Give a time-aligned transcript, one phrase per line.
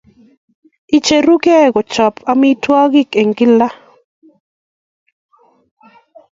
[0.97, 3.67] Icheruge kochop amitwogik eng' gila.